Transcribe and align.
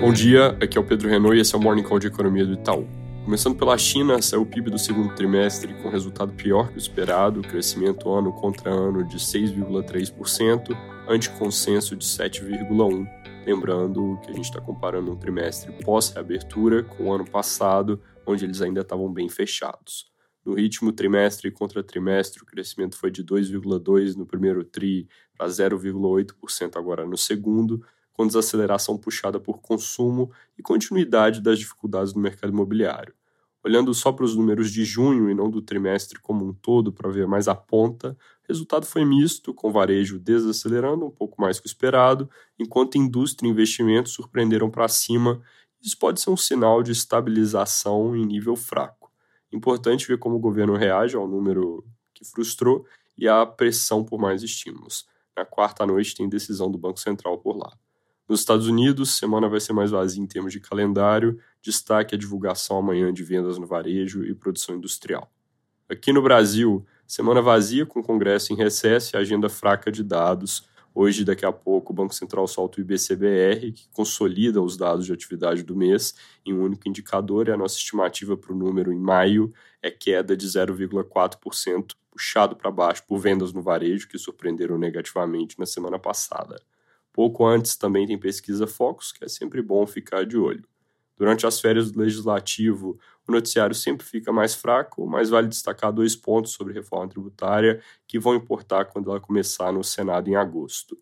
Bom 0.00 0.14
dia, 0.14 0.56
aqui 0.62 0.78
é 0.78 0.80
o 0.80 0.84
Pedro 0.84 1.10
Renault 1.10 1.36
e 1.36 1.42
esse 1.42 1.54
é 1.54 1.58
o 1.58 1.60
Morning 1.60 1.82
Call 1.82 1.98
de 1.98 2.06
Economia 2.06 2.46
do 2.46 2.54
Itaú. 2.54 2.88
Começando 3.22 3.54
pela 3.58 3.76
China, 3.76 4.22
saiu 4.22 4.40
o 4.40 4.46
PIB 4.46 4.70
do 4.70 4.78
segundo 4.78 5.14
trimestre 5.14 5.74
com 5.74 5.90
resultado 5.90 6.32
pior 6.32 6.70
que 6.70 6.76
o 6.76 6.78
esperado, 6.78 7.42
crescimento 7.42 8.10
ano 8.10 8.32
contra 8.32 8.70
ano 8.70 9.06
de 9.06 9.18
6,3%, 9.18 10.74
ante 11.06 11.28
consenso 11.28 11.94
de 11.94 12.06
7,1%. 12.06 13.06
Lembrando 13.44 14.18
que 14.24 14.30
a 14.30 14.34
gente 14.34 14.46
está 14.46 14.58
comparando 14.58 15.12
um 15.12 15.16
trimestre 15.16 15.70
pós-reabertura 15.84 16.82
com 16.82 17.04
o 17.04 17.12
ano 17.12 17.26
passado, 17.26 18.00
onde 18.26 18.46
eles 18.46 18.62
ainda 18.62 18.80
estavam 18.80 19.12
bem 19.12 19.28
fechados. 19.28 20.10
No 20.42 20.54
ritmo 20.54 20.92
trimestre 20.92 21.50
contra 21.50 21.82
trimestre, 21.82 22.42
o 22.42 22.46
crescimento 22.46 22.96
foi 22.96 23.10
de 23.10 23.22
2,2% 23.22 24.16
no 24.16 24.24
primeiro 24.24 24.64
TRI 24.64 25.06
para 25.36 25.46
0,8% 25.46 26.76
agora 26.78 27.04
no 27.04 27.18
segundo, 27.18 27.84
com 28.20 28.26
desaceleração 28.26 28.98
puxada 28.98 29.40
por 29.40 29.62
consumo 29.62 30.30
e 30.58 30.62
continuidade 30.62 31.40
das 31.40 31.58
dificuldades 31.58 32.12
no 32.12 32.20
mercado 32.20 32.52
imobiliário. 32.52 33.14
Olhando 33.64 33.94
só 33.94 34.12
para 34.12 34.26
os 34.26 34.36
números 34.36 34.70
de 34.70 34.84
junho 34.84 35.30
e 35.30 35.34
não 35.34 35.48
do 35.48 35.62
trimestre 35.62 36.20
como 36.20 36.44
um 36.44 36.52
todo 36.52 36.92
para 36.92 37.10
ver 37.10 37.26
mais 37.26 37.48
a 37.48 37.54
ponta, 37.54 38.10
o 38.44 38.46
resultado 38.46 38.84
foi 38.84 39.06
misto, 39.06 39.54
com 39.54 39.72
varejo 39.72 40.18
desacelerando 40.18 41.06
um 41.06 41.10
pouco 41.10 41.40
mais 41.40 41.58
que 41.58 41.66
o 41.66 41.70
esperado, 41.70 42.28
enquanto 42.58 42.98
indústria 42.98 43.48
e 43.48 43.50
investimentos 43.50 44.12
surpreenderam 44.12 44.70
para 44.70 44.86
cima. 44.86 45.40
Isso 45.80 45.98
pode 45.98 46.20
ser 46.20 46.28
um 46.28 46.36
sinal 46.36 46.82
de 46.82 46.92
estabilização 46.92 48.14
em 48.14 48.26
nível 48.26 48.54
fraco. 48.54 49.10
Importante 49.50 50.06
ver 50.06 50.18
como 50.18 50.36
o 50.36 50.40
governo 50.40 50.76
reage 50.76 51.16
ao 51.16 51.26
número 51.26 51.82
que 52.12 52.22
frustrou 52.22 52.84
e 53.16 53.26
à 53.26 53.46
pressão 53.46 54.04
por 54.04 54.20
mais 54.20 54.42
estímulos. 54.42 55.06
Na 55.34 55.46
quarta 55.46 55.86
noite 55.86 56.14
tem 56.14 56.28
decisão 56.28 56.70
do 56.70 56.76
Banco 56.76 57.00
Central 57.00 57.38
por 57.38 57.56
lá. 57.56 57.72
Nos 58.30 58.38
Estados 58.38 58.68
Unidos, 58.68 59.16
semana 59.16 59.48
vai 59.48 59.58
ser 59.58 59.72
mais 59.72 59.90
vazia 59.90 60.22
em 60.22 60.26
termos 60.26 60.52
de 60.52 60.60
calendário, 60.60 61.36
destaque 61.60 62.14
a 62.14 62.18
divulgação 62.18 62.78
amanhã 62.78 63.12
de 63.12 63.24
vendas 63.24 63.58
no 63.58 63.66
varejo 63.66 64.24
e 64.24 64.32
produção 64.32 64.76
industrial. 64.76 65.28
Aqui 65.88 66.12
no 66.12 66.22
Brasil, 66.22 66.86
semana 67.08 67.42
vazia 67.42 67.84
com 67.84 67.98
o 67.98 68.04
Congresso 68.04 68.52
em 68.52 68.56
recesso 68.56 69.16
e 69.16 69.18
agenda 69.18 69.48
fraca 69.48 69.90
de 69.90 70.04
dados. 70.04 70.64
Hoje, 70.94 71.24
daqui 71.24 71.44
a 71.44 71.50
pouco, 71.50 71.92
o 71.92 71.96
Banco 71.96 72.14
Central 72.14 72.46
solta 72.46 72.78
o 72.78 72.80
IBCBR, 72.82 73.72
que 73.72 73.88
consolida 73.92 74.62
os 74.62 74.76
dados 74.76 75.06
de 75.06 75.12
atividade 75.12 75.64
do 75.64 75.74
mês 75.74 76.14
em 76.46 76.54
um 76.54 76.62
único 76.62 76.88
indicador, 76.88 77.48
e 77.48 77.50
a 77.50 77.56
nossa 77.56 77.78
estimativa 77.78 78.36
para 78.36 78.52
o 78.52 78.56
número 78.56 78.92
em 78.92 79.00
maio 79.00 79.52
é 79.82 79.90
queda 79.90 80.36
de 80.36 80.46
0,4%, 80.46 81.96
puxado 82.08 82.54
para 82.54 82.70
baixo 82.70 83.02
por 83.08 83.18
vendas 83.18 83.52
no 83.52 83.60
varejo, 83.60 84.06
que 84.06 84.16
surpreenderam 84.18 84.78
negativamente 84.78 85.58
na 85.58 85.66
semana 85.66 85.98
passada. 85.98 86.62
Pouco 87.12 87.46
antes 87.46 87.76
também 87.76 88.06
tem 88.06 88.18
pesquisa 88.18 88.66
Focus, 88.66 89.12
que 89.12 89.24
é 89.24 89.28
sempre 89.28 89.62
bom 89.62 89.86
ficar 89.86 90.24
de 90.24 90.36
olho. 90.36 90.64
Durante 91.16 91.46
as 91.46 91.60
férias 91.60 91.90
do 91.90 92.00
Legislativo, 92.00 92.98
o 93.28 93.32
noticiário 93.32 93.74
sempre 93.74 94.06
fica 94.06 94.32
mais 94.32 94.54
fraco, 94.54 95.06
mas 95.06 95.28
vale 95.28 95.48
destacar 95.48 95.92
dois 95.92 96.16
pontos 96.16 96.52
sobre 96.52 96.72
reforma 96.72 97.08
tributária 97.08 97.82
que 98.06 98.18
vão 98.18 98.34
importar 98.34 98.86
quando 98.86 99.10
ela 99.10 99.20
começar 99.20 99.70
no 99.72 99.84
Senado 99.84 100.28
em 100.28 100.36
agosto. 100.36 100.98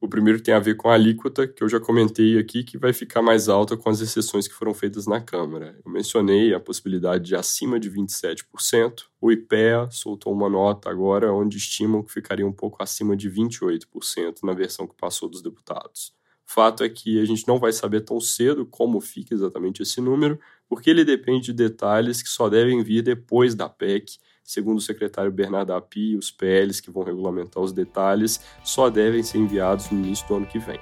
O 0.00 0.08
primeiro 0.08 0.40
tem 0.40 0.54
a 0.54 0.58
ver 0.58 0.76
com 0.76 0.88
a 0.88 0.94
alíquota, 0.94 1.46
que 1.46 1.62
eu 1.62 1.68
já 1.68 1.78
comentei 1.78 2.38
aqui, 2.38 2.64
que 2.64 2.78
vai 2.78 2.90
ficar 2.90 3.20
mais 3.20 3.50
alta 3.50 3.76
com 3.76 3.90
as 3.90 4.00
exceções 4.00 4.48
que 4.48 4.54
foram 4.54 4.72
feitas 4.72 5.06
na 5.06 5.20
Câmara. 5.20 5.78
Eu 5.84 5.92
mencionei 5.92 6.54
a 6.54 6.58
possibilidade 6.58 7.24
de 7.24 7.36
acima 7.36 7.78
de 7.78 7.90
27%. 7.90 9.04
O 9.20 9.30
IPEA 9.30 9.90
soltou 9.90 10.32
uma 10.32 10.48
nota 10.48 10.88
agora 10.88 11.30
onde 11.30 11.58
estimam 11.58 12.02
que 12.02 12.10
ficaria 12.10 12.46
um 12.46 12.52
pouco 12.52 12.82
acima 12.82 13.14
de 13.14 13.30
28% 13.30 14.38
na 14.42 14.54
versão 14.54 14.86
que 14.86 14.96
passou 14.96 15.28
dos 15.28 15.42
deputados. 15.42 16.14
Fato 16.46 16.82
é 16.82 16.88
que 16.88 17.20
a 17.20 17.24
gente 17.26 17.46
não 17.46 17.58
vai 17.58 17.70
saber 17.70 18.00
tão 18.00 18.18
cedo 18.20 18.64
como 18.64 19.02
fica 19.02 19.34
exatamente 19.34 19.82
esse 19.82 20.00
número, 20.00 20.40
porque 20.66 20.88
ele 20.88 21.04
depende 21.04 21.48
de 21.48 21.52
detalhes 21.52 22.22
que 22.22 22.28
só 22.30 22.48
devem 22.48 22.82
vir 22.82 23.02
depois 23.02 23.54
da 23.54 23.68
PEC 23.68 24.16
Segundo 24.50 24.78
o 24.78 24.80
secretário 24.80 25.30
Bernardo 25.30 25.72
Api, 25.72 26.16
os 26.16 26.28
PLs 26.28 26.82
que 26.82 26.90
vão 26.90 27.04
regulamentar 27.04 27.62
os 27.62 27.72
detalhes 27.72 28.40
só 28.64 28.90
devem 28.90 29.22
ser 29.22 29.38
enviados 29.38 29.88
no 29.92 30.04
início 30.04 30.26
do 30.26 30.34
ano 30.34 30.46
que 30.46 30.58
vem. 30.58 30.80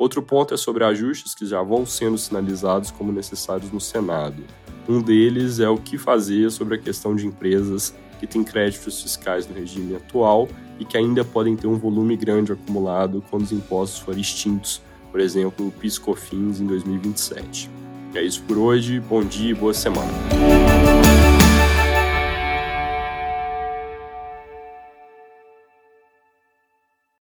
Outro 0.00 0.20
ponto 0.20 0.52
é 0.52 0.56
sobre 0.56 0.82
ajustes 0.82 1.32
que 1.32 1.46
já 1.46 1.62
vão 1.62 1.86
sendo 1.86 2.18
sinalizados 2.18 2.90
como 2.90 3.12
necessários 3.12 3.70
no 3.70 3.80
Senado. 3.80 4.42
Um 4.88 5.00
deles 5.00 5.60
é 5.60 5.68
o 5.68 5.78
que 5.78 5.96
fazer 5.96 6.50
sobre 6.50 6.74
a 6.74 6.78
questão 6.78 7.14
de 7.14 7.24
empresas 7.24 7.94
que 8.18 8.26
têm 8.26 8.42
créditos 8.42 9.00
fiscais 9.00 9.46
no 9.46 9.54
regime 9.54 9.94
atual 9.94 10.48
e 10.80 10.84
que 10.84 10.96
ainda 10.96 11.24
podem 11.24 11.54
ter 11.54 11.68
um 11.68 11.78
volume 11.78 12.16
grande 12.16 12.50
acumulado 12.50 13.22
quando 13.30 13.44
os 13.44 13.52
impostos 13.52 14.00
forem 14.00 14.22
extintos, 14.22 14.82
por 15.12 15.20
exemplo, 15.20 15.68
o 15.68 15.70
PIS/COFINS 15.70 16.58
em 16.58 16.66
2027. 16.66 17.70
É 18.12 18.22
isso 18.24 18.42
por 18.42 18.58
hoje, 18.58 18.98
bom 18.98 19.22
dia 19.22 19.52
e 19.52 19.54
boa 19.54 19.72
semana. 19.72 20.10